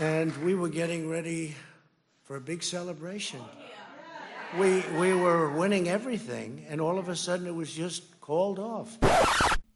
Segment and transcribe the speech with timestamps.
[0.00, 1.54] and we were getting ready
[2.22, 3.40] for a big celebration.
[4.58, 8.98] We, we were winning everything, and all of a sudden it was just called off.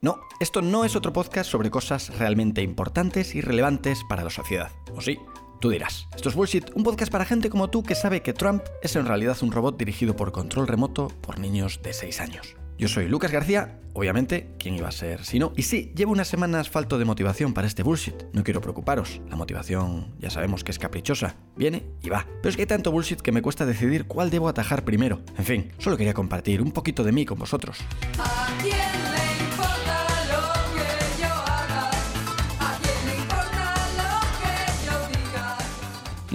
[0.00, 4.70] No, esto no es otro podcast sobre cosas realmente importantes y relevantes para la sociedad.
[4.94, 5.18] ¿O sí?
[5.60, 8.62] Tú dirás, esto es Bullshit, un podcast para gente como tú que sabe que Trump
[8.80, 12.54] es en realidad un robot dirigido por control remoto por niños de 6 años.
[12.78, 15.52] Yo soy Lucas García, obviamente, ¿quién iba a ser si no?
[15.56, 18.14] Y sí, llevo unas semanas falto de motivación para este bullshit.
[18.32, 22.24] No quiero preocuparos, la motivación ya sabemos que es caprichosa, viene y va.
[22.40, 25.22] Pero es que hay tanto bullshit que me cuesta decidir cuál debo atajar primero.
[25.36, 27.78] En fin, solo quería compartir un poquito de mí con vosotros.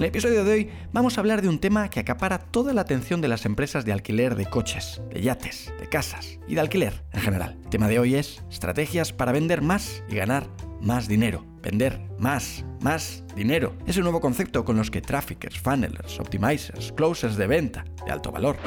[0.04, 3.22] El episodio de hoy vamos a hablar de un tema que acapara toda la atención
[3.22, 7.22] de las empresas de alquiler de coches, de yates, de casas y de alquiler en
[7.22, 7.56] general.
[7.64, 10.46] El tema de hoy es estrategias para vender más y ganar
[10.82, 11.46] más dinero.
[11.62, 13.78] Vender más, más dinero.
[13.86, 18.30] Es un nuevo concepto con los que traffickers, funnelers, optimizers, closers de venta de alto
[18.30, 18.58] valor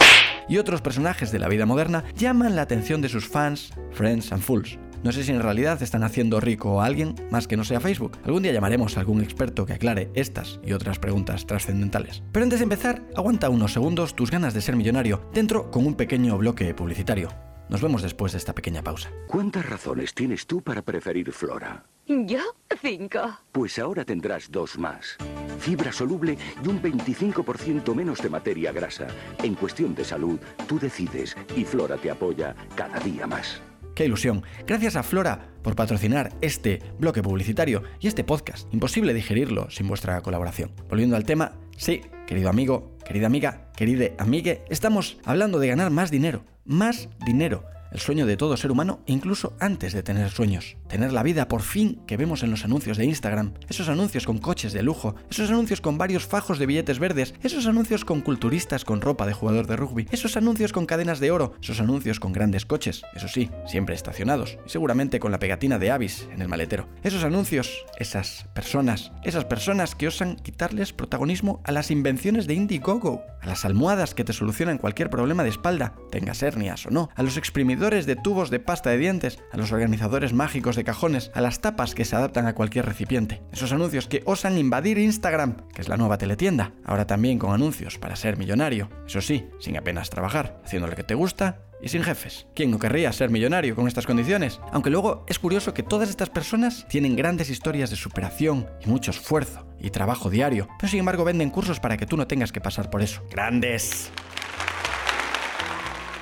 [0.50, 4.42] y otros personajes de la vida moderna llaman la atención de sus fans, friends and
[4.42, 4.80] fools.
[5.03, 8.17] No sé si en realidad están haciendo rico a alguien más que no sea Facebook.
[8.26, 12.23] Algún día llamaremos a algún experto que aclare estas y otras preguntas trascendentales.
[12.31, 15.95] Pero antes de empezar, aguanta unos segundos tus ganas de ser millonario dentro con un
[15.95, 17.30] pequeño bloque publicitario.
[17.70, 19.12] Nos vemos después de esta pequeña pausa.
[19.28, 21.84] ¿Cuántas razones tienes tú para preferir Flora?
[22.08, 22.39] ¿Yo?
[22.82, 23.20] Cinco.
[23.52, 25.17] Pues ahora tendrás dos más.
[25.59, 29.08] Fibra soluble y un 25% menos de materia grasa.
[29.44, 33.61] En cuestión de salud, tú decides y Flora te apoya cada día más.
[33.98, 34.44] ¡Qué ilusión!
[34.67, 38.72] Gracias a Flora por patrocinar este bloque publicitario y este podcast.
[38.72, 40.72] Imposible digerirlo sin vuestra colaboración.
[40.88, 46.12] Volviendo al tema, sí, querido amigo, querida amiga, querida amigue, estamos hablando de ganar más
[46.12, 46.44] dinero.
[46.64, 50.78] Más dinero el sueño de todo ser humano incluso antes de tener sueños.
[50.88, 54.38] Tener la vida por fin que vemos en los anuncios de Instagram, esos anuncios con
[54.38, 58.86] coches de lujo, esos anuncios con varios fajos de billetes verdes, esos anuncios con culturistas
[58.86, 62.34] con ropa de jugador de rugby, esos anuncios con cadenas de oro, esos anuncios con
[62.34, 66.48] grandes coches, eso sí, siempre estacionados, y seguramente con la pegatina de Avis en el
[66.48, 66.88] maletero.
[67.04, 73.23] Esos anuncios, esas personas, esas personas que osan quitarles protagonismo a las invenciones de Indiegogo,
[73.42, 77.23] a las almohadas que te solucionan cualquier problema de espalda, tengas hernias o no, a
[77.23, 81.39] los exprimidores de tubos de pasta de dientes, a los organizadores mágicos de cajones, a
[81.39, 83.42] las tapas que se adaptan a cualquier recipiente.
[83.53, 87.98] Esos anuncios que osan invadir Instagram, que es la nueva teletienda, ahora también con anuncios
[87.98, 88.89] para ser millonario.
[89.08, 92.48] Eso sí, sin apenas trabajar, haciendo lo que te gusta y sin jefes.
[92.53, 94.59] ¿Quién no querría ser millonario con estas condiciones?
[94.73, 99.11] Aunque luego es curioso que todas estas personas tienen grandes historias de superación y mucho
[99.11, 102.59] esfuerzo y trabajo diario, pero sin embargo venden cursos para que tú no tengas que
[102.59, 103.23] pasar por eso.
[103.31, 104.11] ¡Grandes!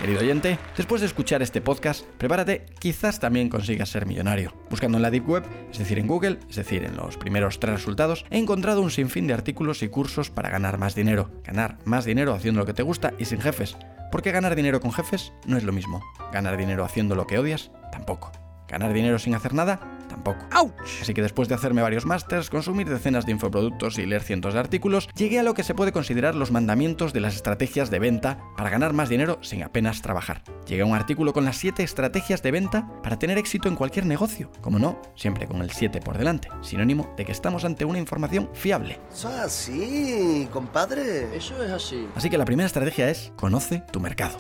[0.06, 4.54] Querido oyente, después de escuchar este podcast, prepárate, quizás también consigas ser millonario.
[4.70, 7.74] Buscando en la Deep Web, es decir, en Google, es decir, en los primeros tres
[7.74, 11.32] resultados, he encontrado un sinfín de artículos y cursos para ganar más dinero.
[11.44, 13.78] Ganar más dinero haciendo lo que te gusta y sin jefes.
[14.12, 16.04] Porque ganar dinero con jefes no es lo mismo.
[16.32, 18.32] Ganar dinero haciendo lo que odias, tampoco.
[18.68, 19.95] Ganar dinero sin hacer nada,
[20.26, 20.76] tampoco.
[21.02, 24.60] Así que después de hacerme varios másters, consumir decenas de infoproductos y leer cientos de
[24.60, 28.40] artículos, llegué a lo que se puede considerar los mandamientos de las estrategias de venta
[28.58, 30.42] para ganar más dinero sin apenas trabajar.
[30.68, 34.06] Llegué a un artículo con las 7 estrategias de venta para tener éxito en cualquier
[34.06, 34.52] negocio.
[34.62, 38.50] Como no, siempre con el 7 por delante, sinónimo de que estamos ante una información
[38.54, 39.00] fiable.
[39.14, 41.36] Eso es así, compadre.
[41.36, 42.08] Eso es así.
[42.16, 44.40] Así que la primera estrategia es conoce tu mercado.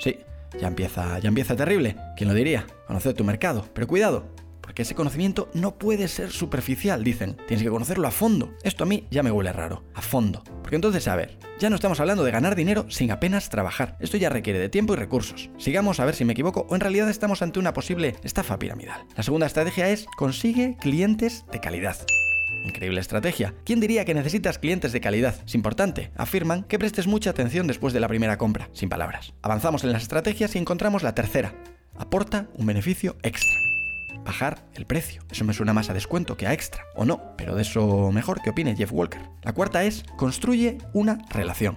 [0.00, 0.18] Sí,
[0.60, 1.96] ya empieza, ya empieza terrible.
[2.16, 2.66] ¿Quién lo diría?
[2.86, 3.66] Conocer tu mercado.
[3.72, 4.26] Pero cuidado,
[4.66, 7.36] porque ese conocimiento no puede ser superficial, dicen.
[7.46, 8.52] Tienes que conocerlo a fondo.
[8.64, 9.84] Esto a mí ya me huele raro.
[9.94, 10.42] A fondo.
[10.60, 13.96] Porque entonces, a ver, ya no estamos hablando de ganar dinero sin apenas trabajar.
[14.00, 15.50] Esto ya requiere de tiempo y recursos.
[15.56, 19.06] Sigamos a ver si me equivoco o en realidad estamos ante una posible estafa piramidal.
[19.16, 21.96] La segunda estrategia es consigue clientes de calidad.
[22.64, 23.54] Increíble estrategia.
[23.64, 25.36] ¿Quién diría que necesitas clientes de calidad?
[25.46, 26.10] Es importante.
[26.16, 29.32] Afirman que prestes mucha atención después de la primera compra, sin palabras.
[29.42, 31.54] Avanzamos en las estrategias y encontramos la tercera.
[31.96, 33.65] Aporta un beneficio extra
[34.26, 35.22] bajar el precio.
[35.30, 38.42] Eso me suena más a descuento que a extra, o no, pero de eso mejor
[38.42, 39.22] que opine Jeff Walker.
[39.42, 41.76] La cuarta es, construye una relación.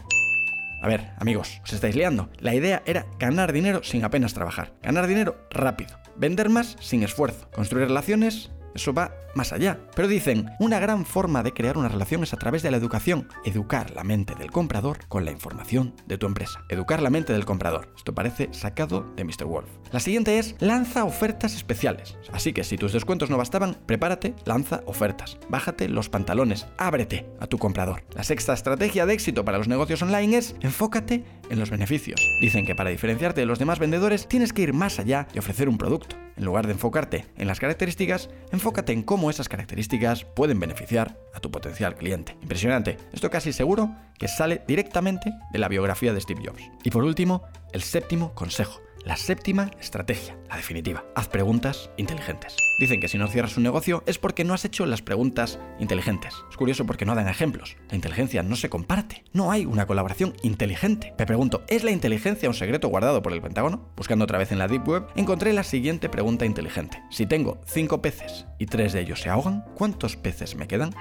[0.82, 2.30] A ver, amigos, os estáis liando.
[2.40, 4.74] La idea era ganar dinero sin apenas trabajar.
[4.82, 5.98] Ganar dinero rápido.
[6.16, 7.50] Vender más sin esfuerzo.
[7.52, 9.80] Construir relaciones eso va más allá.
[9.96, 13.28] Pero dicen, una gran forma de crear una relación es a través de la educación.
[13.46, 16.64] Educar la mente del comprador con la información de tu empresa.
[16.70, 17.94] Educar la mente del comprador.
[17.96, 19.46] Esto parece sacado de Mr.
[19.46, 19.70] Wolf.
[19.92, 22.18] La siguiente es, lanza ofertas especiales.
[22.32, 25.38] Así que si tus descuentos no bastaban, prepárate, lanza ofertas.
[25.50, 28.04] Bájate los pantalones, ábrete a tu comprador.
[28.16, 32.22] La sexta estrategia de éxito para los negocios online es, enfócate en los beneficios.
[32.42, 35.70] Dicen que para diferenciarte de los demás vendedores tienes que ir más allá y ofrecer
[35.70, 36.16] un producto.
[36.38, 41.40] En lugar de enfocarte en las características, enfócate en cómo esas características pueden beneficiar a
[41.40, 42.38] tu potencial cliente.
[42.42, 46.64] Impresionante, esto casi seguro que sale directamente de la biografía de Steve Jobs.
[46.84, 47.44] Y por último,
[47.74, 51.04] el séptimo consejo la séptima estrategia, la definitiva.
[51.16, 52.56] Haz preguntas inteligentes.
[52.80, 56.34] Dicen que si no cierras un negocio es porque no has hecho las preguntas inteligentes.
[56.50, 57.76] Es curioso porque no dan ejemplos.
[57.90, 59.26] La inteligencia no se comparte.
[59.34, 61.14] No hay una colaboración inteligente.
[61.20, 63.90] Me pregunto, ¿es la inteligencia un secreto guardado por el Pentágono?
[63.98, 67.04] Buscando otra vez en la Deep Web, encontré la siguiente pregunta inteligente.
[67.10, 70.92] Si tengo cinco peces y tres de ellos se ahogan, ¿cuántos peces me quedan?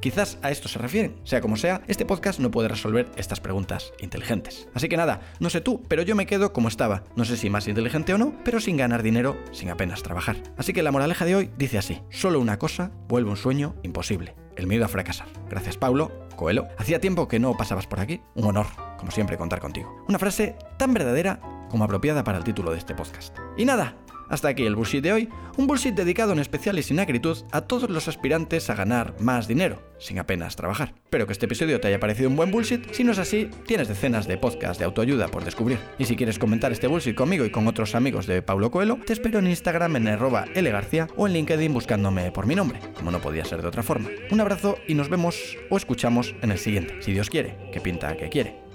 [0.00, 1.20] Quizás a esto se refieren.
[1.24, 4.66] Sea como sea, este podcast no puede resolver estas preguntas inteligentes.
[4.74, 7.04] Así que nada, no sé tú, pero yo me quedo como estaba.
[7.14, 10.38] No sé si más inteligente o no, pero sin ganar dinero, sin apenas trabajar.
[10.56, 14.36] Así que la moraleja de hoy dice así, solo una cosa vuelve un sueño imposible,
[14.56, 15.28] el miedo a fracasar.
[15.50, 16.66] Gracias Paulo, Coelho.
[16.78, 18.22] Hacía tiempo que no pasabas por aquí.
[18.34, 18.64] Un honor,
[18.96, 20.02] como siempre, contar contigo.
[20.08, 23.36] Una frase tan verdadera como apropiada para el título de este podcast.
[23.58, 23.96] Y nada,
[24.28, 27.62] hasta aquí el bullshit de hoy, un bullshit dedicado en especial y sin acritud a
[27.62, 30.94] todos los aspirantes a ganar más dinero, sin apenas trabajar.
[31.04, 33.88] Espero que este episodio te haya parecido un buen bullshit, si no es así, tienes
[33.88, 35.78] decenas de podcasts de autoayuda por descubrir.
[35.98, 39.12] Y si quieres comentar este bullshit conmigo y con otros amigos de Paulo Coelho, te
[39.12, 43.20] espero en Instagram en arroba lgarcía o en LinkedIn buscándome por mi nombre, como no
[43.20, 44.08] podía ser de otra forma.
[44.30, 48.16] Un abrazo y nos vemos o escuchamos en el siguiente, si Dios quiere, que pinta
[48.16, 48.67] que quiere.